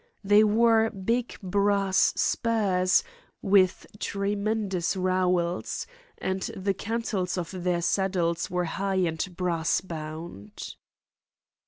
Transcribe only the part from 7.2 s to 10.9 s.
of their saddles were high and brass bound.